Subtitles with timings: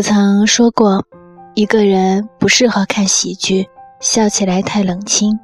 [0.00, 1.04] 我曾说过，
[1.52, 3.68] 一个人不适合看喜剧，
[4.00, 5.38] 笑起来太冷清；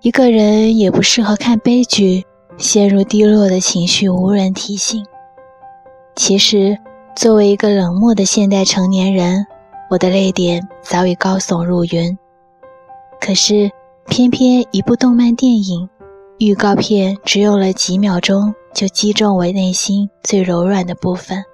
[0.00, 2.24] 一个人也不适合看悲剧，
[2.58, 5.06] 陷入低落的情绪无人提醒。
[6.16, 6.76] 其实，
[7.14, 9.46] 作为一个冷漠的现代成年人，
[9.90, 12.18] 我的泪点早已高耸入云。
[13.20, 13.70] 可是，
[14.08, 15.88] 偏偏一部动漫电影
[16.38, 21.44] 预告片只用了几秒钟，就击中我内心最柔软的部分。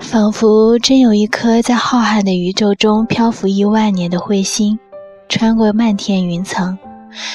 [0.00, 4.78] 仿佛真有一颗在浩瀚的宇宙中漂浮亿万年的彗星，
[5.28, 6.76] 穿过漫天云层，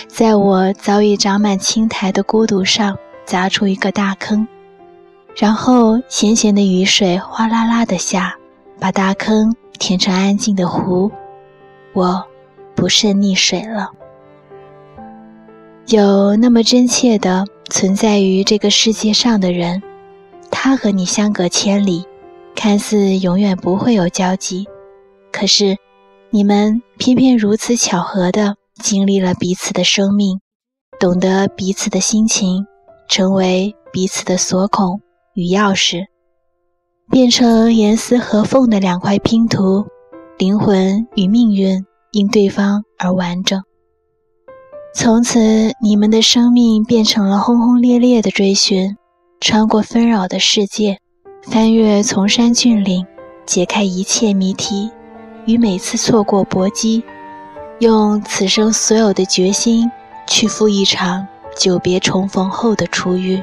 [0.07, 4.45] 在我早已长满青苔的孤独上砸出一个大坑，
[5.37, 8.35] 然后咸咸的雨水哗啦啦的下，
[8.79, 11.09] 把大坑填成安静的湖。
[11.93, 12.25] 我
[12.75, 13.91] 不慎溺水了。
[15.87, 19.81] 有那么真切的存在于这个世界上的人，
[20.51, 22.05] 他和你相隔千里。
[22.55, 24.65] 看似永远不会有交集，
[25.31, 25.77] 可是
[26.31, 30.39] 你们偏偏如此巧合地经历了彼此的生命，
[30.99, 32.65] 懂得彼此的心情，
[33.07, 35.01] 成为彼此的锁孔
[35.35, 36.05] 与钥匙，
[37.11, 39.85] 变成严丝合缝的两块拼图，
[40.37, 43.61] 灵魂与命运因对方而完整。
[44.93, 48.95] 从此，你们的生命变成了轰轰烈烈的追寻，
[49.41, 50.99] 穿过纷扰的世界。
[51.49, 53.05] 翻越崇山峻岭，
[53.45, 54.89] 解开一切谜题，
[55.45, 57.03] 与每次错过搏击，
[57.79, 59.89] 用此生所有的决心
[60.27, 63.41] 去赴一场久别重逢后的初遇。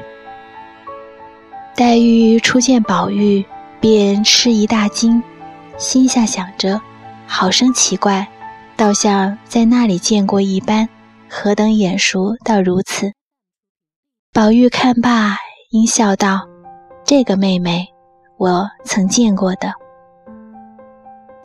[1.75, 3.43] 黛玉初见宝玉，
[3.79, 5.23] 便吃一大惊，
[5.77, 6.79] 心下想着：
[7.25, 8.27] 好生奇怪，
[8.75, 10.87] 倒像在那里见过一般，
[11.29, 13.13] 何等眼熟到如此。
[14.33, 15.37] 宝玉看罢，
[15.71, 16.41] 应笑道
[17.05, 17.87] ：“这个妹妹。”
[18.43, 19.71] 我曾见过的，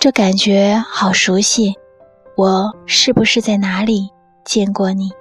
[0.00, 1.76] 这感觉好熟悉。
[2.36, 4.10] 我是不是在哪里
[4.44, 5.12] 见过你？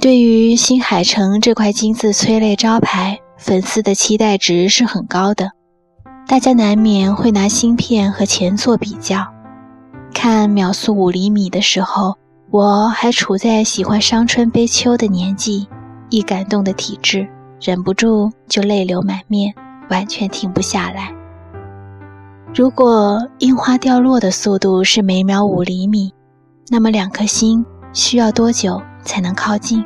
[0.00, 5.52] 对于新海诚这块金字催泪招牌，粉丝的期待值是很高的。
[6.26, 9.37] 大家难免会拿新片和前作比较。
[10.20, 12.12] 看秒速五厘米的时候，
[12.50, 15.68] 我还处在喜欢伤春悲秋的年纪，
[16.10, 17.24] 易感动的体质，
[17.60, 19.54] 忍不住就泪流满面，
[19.90, 21.14] 完全停不下来。
[22.52, 26.12] 如果樱花掉落的速度是每秒五厘米，
[26.68, 29.84] 那么两颗心需要多久才能靠近？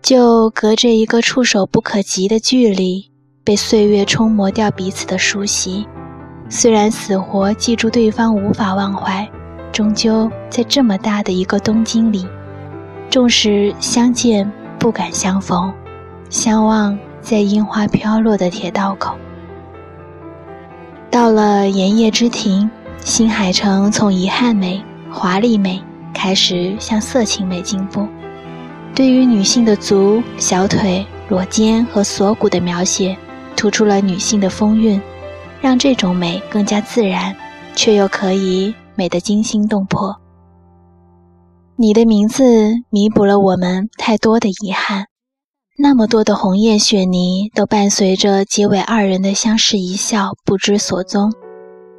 [0.00, 3.10] 就隔着一个触手不可及的距离，
[3.44, 5.86] 被岁月冲磨掉彼此的熟悉。
[6.48, 9.28] 虽然死活记住对方无法忘怀，
[9.72, 12.26] 终究在这么大的一个东京里，
[13.10, 15.72] 纵使相见不敢相逢，
[16.28, 19.16] 相望在樱花飘落的铁道口。
[21.10, 28.06] 到了盐业之庭，新海诚从遗憾美、华丽美开始向色情美进步，
[28.94, 33.16] 对于女性的足、小腿、裸肩和锁骨的描写，
[33.56, 35.00] 突出了女性的风韵。
[35.64, 37.34] 让这种美更加自然，
[37.74, 40.14] 却又可以美得惊心动魄。
[41.74, 42.44] 你的名字
[42.90, 45.06] 弥补了我们太多的遗憾，
[45.78, 51.32] 那么多的红叶雪泥都伴随着结尾二人的相视一笑不知所踪，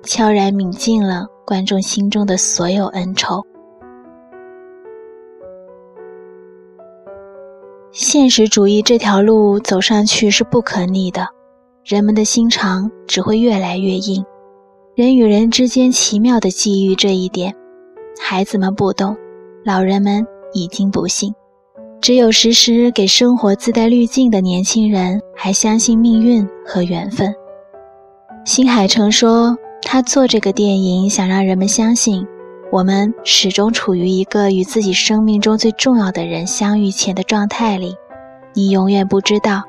[0.03, 3.41] 悄然泯尽了观众心中的所有恩仇。
[7.91, 11.34] 现实主义这条路走上去是不可逆的。
[11.85, 14.25] 人们的心肠只会越来越硬，
[14.95, 17.53] 人与人之间奇妙的际遇这一点，
[18.19, 19.15] 孩子们不懂，
[19.63, 21.31] 老人们已经不信，
[22.01, 27.31] 只有时时给生活自带滤镜的年轻人还相信命运和缘分。
[28.47, 32.25] 新海诚说，他做这个电影想让人们相信，
[32.71, 37.93] 我们始终处于一个与自己生命中最重要的人相遇前的状态里，
[38.55, 39.61] 你永远不知道。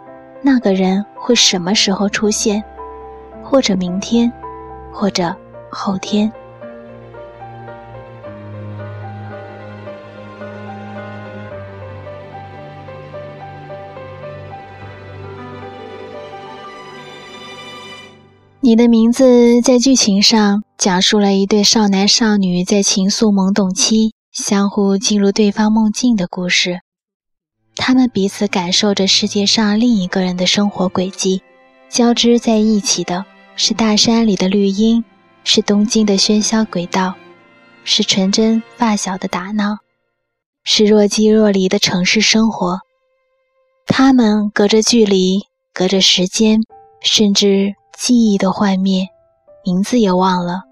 [0.43, 2.63] 那个人会什么时候出现？
[3.43, 4.33] 或者明天，
[4.93, 5.35] 或者
[5.71, 6.33] 后天。
[18.61, 26.81] 你的名字在剧情上讲述了一对少男少女在情愫懵懂期相互进入对方梦境的故事。
[27.77, 31.43] 他们彼此感受着世界上另一个人的生活轨迹，
[31.89, 33.25] 交织在一起的
[33.55, 35.05] 是大山里的绿荫，
[35.45, 37.15] 是东京的喧嚣轨道，
[37.85, 39.79] 是纯真发小的打闹，
[40.65, 42.81] 是若即若离的城市生活。
[43.87, 45.43] 他们隔着距离，
[45.73, 46.61] 隔着时间，
[47.03, 49.07] 甚至记忆的幻灭，
[49.65, 50.63] 名字也忘了，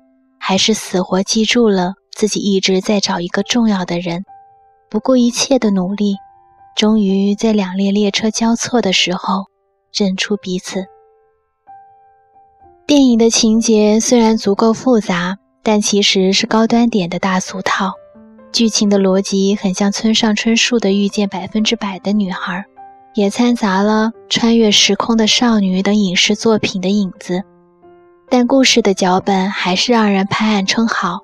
[0.41, 4.25] 还是死活记住了自己一直在找一个重要的人，
[4.91, 6.17] 不顾一切的努力，
[6.77, 9.45] 终于在两列列车交错的时候
[9.93, 10.87] 认出彼此。
[12.87, 17.93] 电影的情节虽然足够复杂，但其实是高端点的大俗套。
[18.53, 22.59] 剧情的逻辑很像村上春树的《遇见百分之百的女孩》，
[23.15, 27.43] 也掺杂了穿越时空的少女等影视作品的影子。
[28.29, 31.21] 但故事的脚本还是让人拍案称好，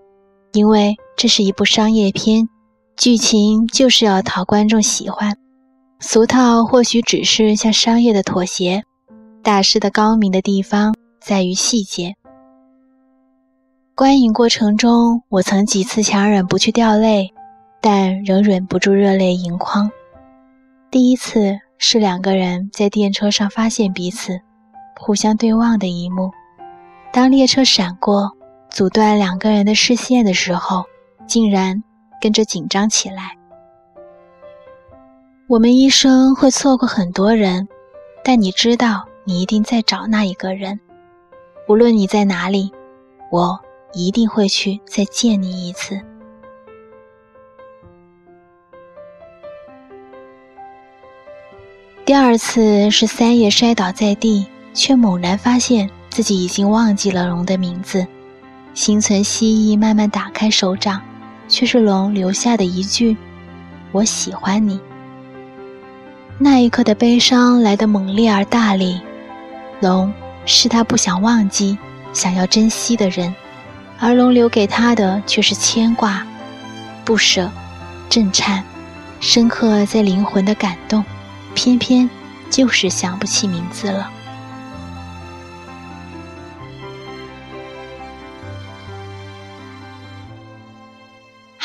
[0.52, 2.48] 因为这是一部商业片，
[3.00, 5.34] 剧情就是要讨观众喜欢。
[6.00, 8.82] 俗套或许只是向商业的妥协，
[9.42, 10.94] 大师的高明的地方。
[11.18, 12.14] 在于细节。
[13.94, 17.30] 观影过程中，我曾几次强忍不去掉泪，
[17.80, 19.90] 但仍忍不住热泪盈眶。
[20.90, 24.38] 第一次是两个人在电车上发现彼此，
[24.98, 26.30] 互相对望的一幕。
[27.10, 28.32] 当列车闪过，
[28.70, 30.84] 阻断两个人的视线的时候，
[31.26, 31.82] 竟然
[32.20, 33.36] 跟着紧张起来。
[35.48, 37.66] 我们一生会错过很多人，
[38.22, 40.78] 但你知道，你一定在找那一个人。
[41.68, 42.72] 无论你在哪里，
[43.30, 43.58] 我
[43.92, 46.00] 一定会去再见你一次。
[52.04, 58.04] 第二次是三叶摔倒在地，却猛然发现自己已经忘记了龙的名字，
[58.74, 61.00] 心存希意，慢慢打开手掌，
[61.50, 63.14] 却是龙留下的一句
[63.92, 64.80] ：“我喜欢你。”
[66.38, 68.98] 那一刻的悲伤来得猛烈而大力，
[69.80, 70.10] 龙。
[70.46, 71.78] 是他不想忘记、
[72.14, 73.32] 想要珍惜的人，
[73.98, 76.26] 而龙留给他的却是牵挂、
[77.04, 77.48] 不舍、
[78.08, 78.64] 震颤、
[79.20, 81.04] 深刻在灵魂的感动，
[81.54, 82.08] 偏偏
[82.48, 84.10] 就是想不起名字了。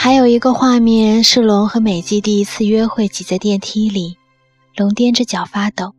[0.05, 4.17] 还有一个画面是龙和美纪第一次约会，挤在电梯里，
[4.75, 5.95] 龙踮着脚发抖。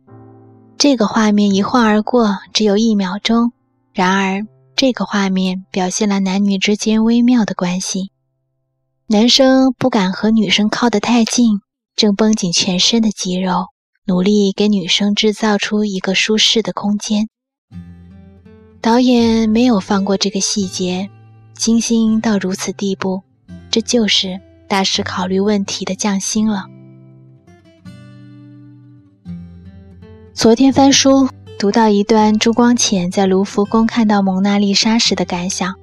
[0.77, 3.51] 这个画面一晃而过，只有一秒钟。
[3.91, 8.11] 然而，这个画面表现了男女之间微妙的关系。
[9.07, 11.59] 男生不敢和女生靠得太近，
[11.97, 13.65] 正绷紧全身的肌肉，
[14.05, 17.27] 努力给女生制造出一个舒适的空间。
[18.79, 21.09] 导演没有放过这个细节，
[21.53, 23.23] 精心到如此地步，
[23.77, 26.65] 这就是大师考虑问题的匠心了。
[30.33, 31.29] 昨天翻书
[31.59, 35.75] 读到一段朱光潜在卢浮宫看到蒙娜丽莎时的感想。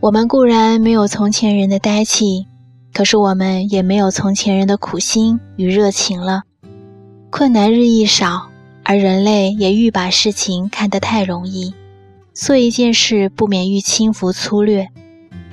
[0.00, 2.48] 我们固然没有从前人的呆气，
[2.92, 6.42] 可是我们也没有从前人的苦心与热情了。
[7.30, 8.48] 困难日益少，
[8.82, 11.72] 而人类也愈把事情看得太容易，
[12.34, 14.88] 做一件事不免愈轻浮粗略，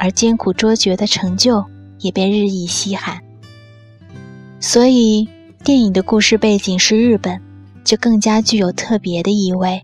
[0.03, 1.63] 而艰苦卓绝的成就
[1.99, 3.21] 也便日益稀罕。
[4.59, 5.29] 所以，
[5.63, 7.39] 电影的故事背景是日本。
[7.83, 9.83] 就更加具有特别的意味。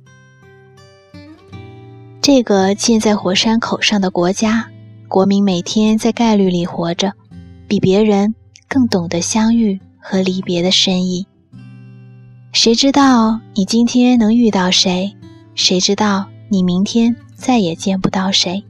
[2.22, 4.70] 这个建在火山口上的国家，
[5.10, 7.12] 国民每天在概率里活着，
[7.68, 8.34] 比别人
[8.70, 11.28] 更懂得相遇和离别的深意。
[12.54, 15.14] 谁知道你今天能遇到谁？
[15.56, 18.64] 谁知道你明天再也见不到谁？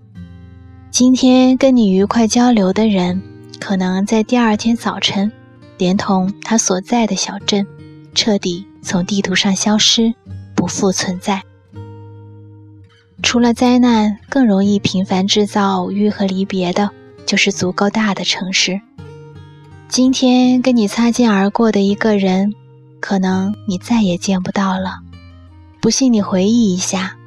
[0.92, 3.22] 今天跟你愉快交流的人，
[3.60, 5.32] 可能在第二天早晨，
[5.78, 7.66] 连同他所在的小镇，
[8.14, 8.66] 彻底。
[8.82, 10.14] 从地图上消失，
[10.56, 11.44] 不复存在。
[13.22, 16.90] 除了灾难，更容易频繁制造偶遇和离别的，
[17.26, 18.80] 就是足够大的城市。
[19.90, 22.54] 今天跟你擦肩而过的一个人，
[23.02, 25.02] 可能你再也见不到了。
[25.82, 27.18] 不信你回忆一下，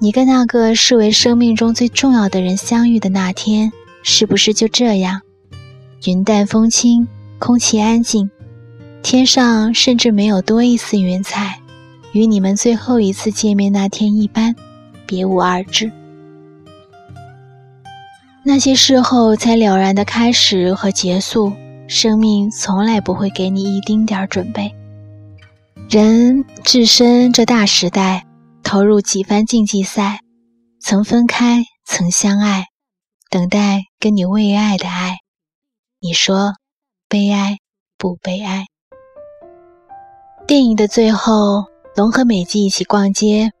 [0.00, 5.22] 你跟那个视为生命中最重要的人相遇的那天，是不是就这样？
[6.04, 7.08] 云淡风轻，
[7.40, 8.30] 空气安静。
[9.02, 11.60] 天上甚至没有多一丝云彩，
[12.12, 14.54] 与你们最后一次见面那天一般，
[15.04, 15.90] 别无二致。
[18.44, 21.52] 那些事后才了然的开始和结束，
[21.88, 24.72] 生命从来不会给你一丁点儿准备。
[25.90, 28.24] 人置身这大时代，
[28.70, 30.20] 投入几番竞技赛，
[30.78, 32.66] 曾分开，曾相爱，
[33.30, 35.16] 等待跟你为爱的爱。
[36.00, 36.52] 你说，
[37.08, 37.56] 悲哀
[37.96, 38.66] 不悲哀？
[40.46, 41.64] 电影的最后，
[41.96, 43.52] 龙和美纪一起逛街。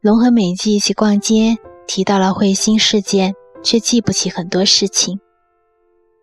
[0.00, 5.20] 龙和美纪一起逛街，提到了彗星事件，却记不起很多事情。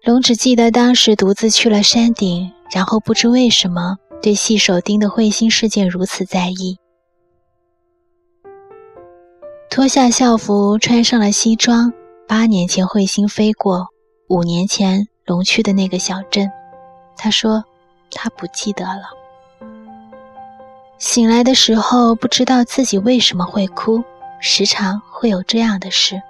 [0.04, 6.78] 龙只记得当时独自去了山顶，然后不知为什么对细手钉的彗星事件如此在意。
[9.70, 11.94] 脱下校服，穿上了西装。
[12.28, 13.88] 八年前彗星飞过，
[14.28, 16.50] 五年前龙去的那个小镇，
[17.16, 17.64] 他说
[18.12, 19.04] 他不记得了。
[20.98, 24.04] 醒来的时候，不知道自己为什么会哭，
[24.42, 26.22] 时常会有这样的事。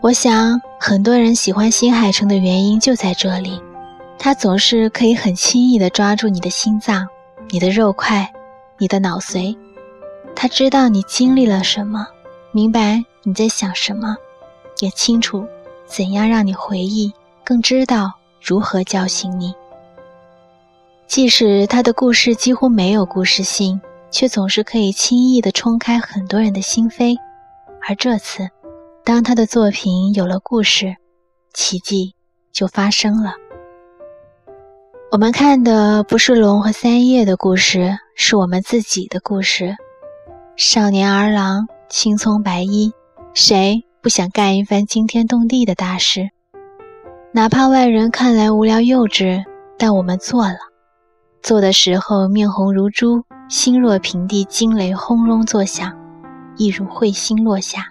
[0.00, 3.60] 我想，很多人喜欢新海诚的原因就在这里，
[4.18, 7.06] 他总是可以很轻易地抓住你的心脏、
[7.50, 8.30] 你的肉块、
[8.78, 9.56] 你的脑髓。
[10.36, 12.06] 他知道你经历了什么，
[12.52, 14.14] 明白你在想什么，
[14.80, 15.44] 也清楚
[15.86, 17.10] 怎样让你回忆，
[17.42, 19.54] 更知道如何叫醒你。
[21.06, 27.16] 即使他的故事几乎没有故事性，却总是可以轻易地冲开很多人的心扉。
[27.88, 28.48] 而这次，
[29.04, 30.96] 当他的作品有了故事，
[31.54, 32.14] 奇迹
[32.52, 33.32] 就发生了。
[35.12, 39.76] 我们看的不是龙和三叶的故事，是我们自己的故事。
[40.58, 42.90] 少年儿郎，青葱白衣，
[43.34, 46.30] 谁不想干一番惊天动地的大事？
[47.30, 49.44] 哪怕外人看来无聊幼稚，
[49.76, 50.56] 但我们做了。
[51.42, 55.94] 做的时候面红如珠，心若平地，惊雷轰隆作响，
[56.56, 57.88] 一如彗星落下。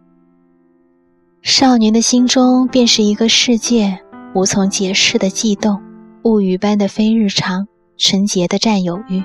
[1.43, 3.99] 少年的心中便是一个世界，
[4.33, 5.79] 无从解释的悸动，
[6.23, 9.23] 物语般的非日常，纯洁的占有欲。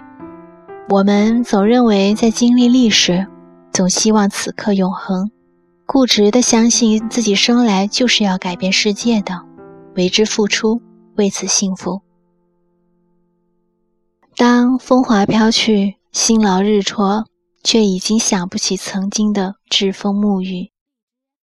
[0.91, 3.25] 我们总认为在经历历史，
[3.73, 5.31] 总希望此刻永恒，
[5.87, 9.41] 固执的相信自己生来就是要改变世界的，
[9.95, 10.83] 为之付出，
[11.15, 12.01] 为此幸福。
[14.35, 17.25] 当风华飘去，辛劳日蹉，
[17.63, 20.73] 却已经想不起曾经的栉风沐雨，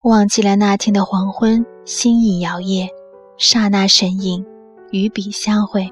[0.03, 2.89] 忘记了那天的黄昏，星意摇曳，
[3.37, 4.45] 刹那神隐，
[4.91, 5.89] 与彼相会。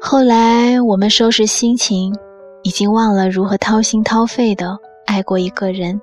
[0.00, 2.14] 后来我们收拾心情，
[2.62, 6.00] 已经忘了如何掏心掏肺的爱过一个人，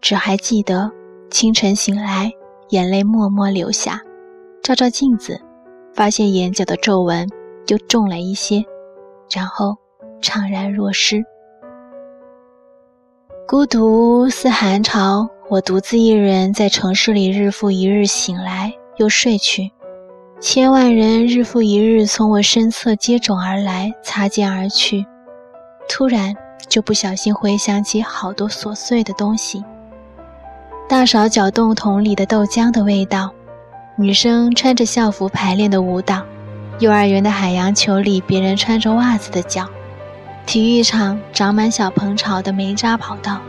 [0.00, 0.90] 只还记得
[1.30, 2.30] 清晨醒来，
[2.70, 4.00] 眼泪默默流下，
[4.62, 5.40] 照照镜子，
[5.94, 7.28] 发现眼角的皱纹
[7.68, 8.64] 又重了一些。
[9.30, 9.76] 然后
[10.22, 11.22] 怅然若失，
[13.46, 15.28] 孤独似寒潮。
[15.50, 19.70] 我独自一人在城市里，日复一日醒来又睡去，
[20.40, 25.06] 千万人日复一日从我身侧接踵而来，擦肩而去。
[25.88, 26.34] 突然
[26.68, 29.64] 就不小心回想起好多琐碎的东西：
[30.88, 33.32] 大勺搅动桶里的豆浆的味道，
[33.96, 36.22] 女生穿着校服排练的舞蹈。
[36.80, 39.64] 幼儿园的海洋球里，别人穿着袜子的脚；
[40.46, 43.40] 体育场长满小鹏草的煤渣跑道；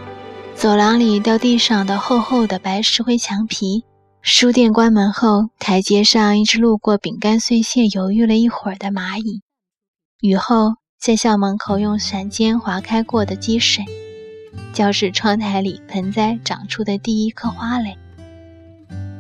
[0.55, 3.83] 走廊里掉地上的厚厚的白石灰墙皮；
[4.23, 9.41] 书店关门后，台阶上一只路过饼干碎屑、犹豫了一会儿的蚂蚁；
[10.21, 13.85] 雨后在校门口用伞尖划开过的积水；
[14.73, 17.95] 教室窗台里盆栽长出的第一颗花蕾；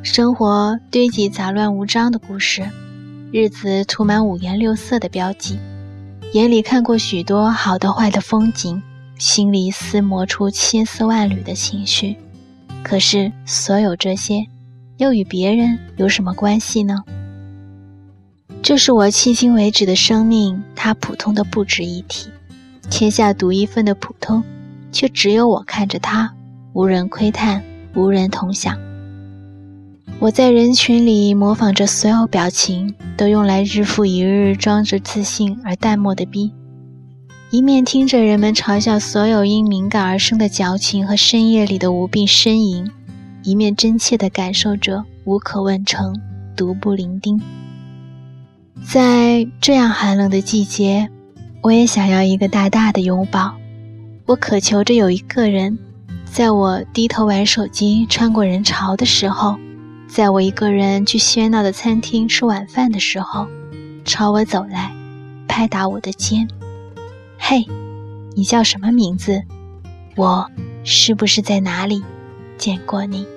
[0.03, 2.69] 生活堆积杂乱无章的故事。
[3.31, 5.57] 日子涂满五颜六色的标记，
[6.33, 8.83] 眼里看过许多好的坏的风景，
[9.17, 12.17] 心里撕磨出千丝万缕的情绪。
[12.83, 14.45] 可是所有这些，
[14.97, 17.05] 又与别人有什么关系呢？
[18.69, 22.29] 这是我迄今为止的生命，它普通的不值一提，
[22.87, 24.43] 天下独一份的普通，
[24.91, 26.35] 却只有我看着它，
[26.73, 27.63] 无人窥探，
[27.95, 28.77] 无人同享。
[30.19, 36.53] 我在人群里模仿着所有表情，都用来日复一日装着自信而淡漠的逼，
[37.49, 42.87] 一面听着人们嘲笑所有因敏感而生的矫情和深夜里的无病呻吟，
[43.41, 46.15] 一面真切地感受着无可问成，
[46.55, 47.41] 独步伶仃。
[48.85, 51.09] 在这样寒冷的季节，
[51.61, 53.55] 我也想要一个大大的拥抱。
[54.25, 55.77] 我渴求着有一个人，
[56.25, 59.57] 在我低头玩手机、穿过人潮的时候。
[60.07, 63.47] 在我一个人去喧闹的餐厅吃晚饭的时候，
[64.03, 64.91] 朝我走来，
[65.47, 66.47] 拍打我的肩。
[67.37, 67.63] 嘿，
[68.35, 69.43] 你叫什么名字？
[70.15, 70.49] 我
[70.83, 72.03] 是不是在哪里
[72.57, 73.27] 见过你？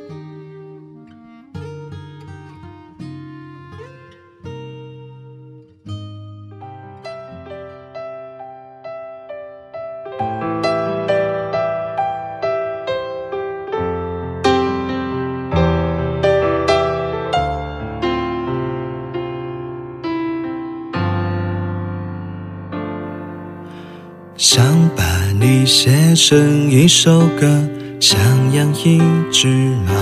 [25.84, 27.60] 写成一首歌，
[27.98, 28.16] 想
[28.52, 29.48] 养一只
[29.84, 29.92] 猫，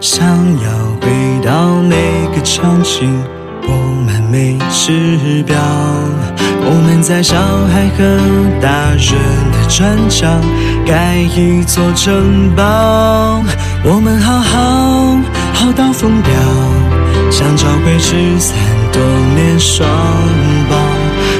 [0.00, 0.68] 想要
[1.00, 1.06] 回
[1.44, 1.94] 到那
[2.34, 3.22] 个场景，
[3.62, 3.70] 布
[4.04, 5.56] 满没指标。
[6.58, 7.36] 我们在小
[7.68, 8.02] 孩和
[8.60, 9.14] 大人
[9.52, 10.26] 的转角，
[10.84, 13.44] 盖一座城堡。
[13.84, 15.18] 我们好好
[15.54, 16.32] 好到疯掉，
[17.30, 18.56] 想找回失散
[18.92, 19.00] 多
[19.36, 19.88] 年双
[20.68, 20.76] 胞。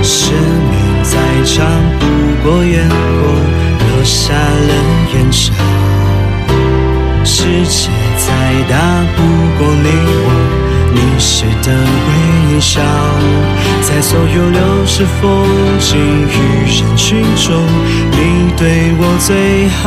[0.05, 0.33] 生
[0.71, 0.86] 命
[1.47, 1.65] 长，
[2.01, 2.05] 不
[2.43, 2.95] 过烟火
[3.79, 4.73] 留下了
[5.15, 5.53] 眼角。
[7.25, 7.89] 世界
[8.19, 8.27] 再
[8.69, 8.75] 大，
[9.17, 9.23] 不
[9.57, 9.89] 过你
[10.25, 10.27] 我
[10.93, 11.73] 凝视的
[12.07, 12.81] 微笑。
[13.83, 15.23] 在所有流逝风
[15.79, 15.97] 景
[16.29, 16.37] 与
[16.67, 17.65] 人群中，
[18.11, 19.85] 你对我最好。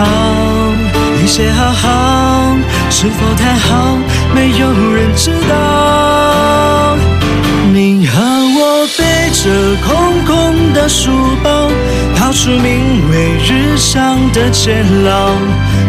[1.21, 2.57] 一切好好，
[2.89, 3.97] 是否太好？
[4.33, 6.58] 没有人知道。
[9.29, 9.49] 背着
[9.85, 11.11] 空空的书
[11.43, 11.69] 包，
[12.15, 15.27] 逃出名为日常的监牢。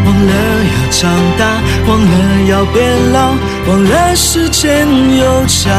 [0.05, 0.35] 忘了
[0.67, 3.33] 要长大，忘了要变老，
[3.67, 5.71] 忘了时间有脚。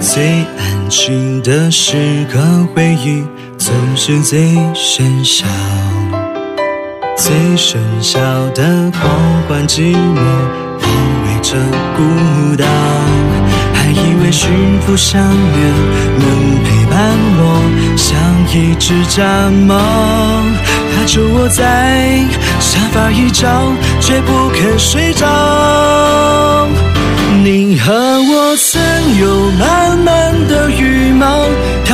[0.00, 0.24] 最
[0.56, 2.38] 安静的时刻，
[2.74, 3.22] 回忆
[3.58, 4.40] 总是最
[4.74, 5.44] 喧嚣。
[7.18, 8.20] 最喧嚣
[8.54, 9.02] 的狂
[9.48, 10.20] 欢寂寞，
[10.80, 10.88] 包
[11.24, 11.56] 围着
[11.96, 12.64] 孤岛。
[13.74, 14.48] 还以为驯
[14.82, 15.74] 服想念
[16.16, 17.42] 能陪伴我，
[17.96, 18.16] 像
[18.54, 19.74] 一只家猫。
[20.94, 22.24] 它就窝在
[22.60, 23.48] 沙发一角，
[24.00, 26.68] 却不肯睡着。
[27.42, 28.80] 你和我曾
[29.18, 31.46] 有满满的羽毛，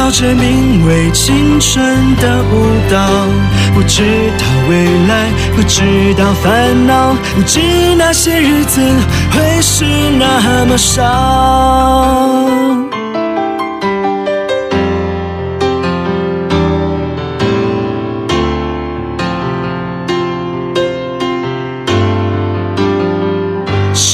[0.04, 3.26] 跳着名为青春的舞蹈。
[3.74, 4.02] 不知
[4.38, 7.58] 道未来，不知道烦恼，不知
[7.96, 8.82] 那些日子
[9.32, 9.86] 会是
[10.18, 11.00] 那么少。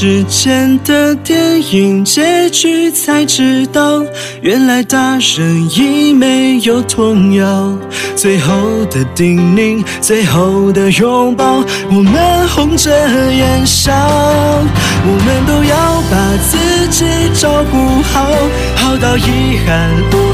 [0.03, 4.03] 时间的电影结局才知道，
[4.41, 7.77] 原来大人已没有童谣。
[8.17, 8.55] 最后
[8.91, 12.91] 的叮咛，最后的拥抱，我们红着
[13.31, 13.93] 眼笑。
[13.93, 16.57] 我们都要把自
[16.89, 17.05] 己
[17.39, 18.25] 照顾好，
[18.77, 20.30] 好到遗憾无。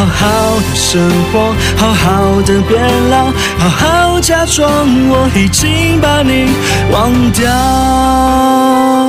[0.00, 3.26] 好好的生活，好好的变老，
[3.58, 4.66] 好好假装
[5.10, 6.48] 我已经把你
[6.90, 8.99] 忘掉。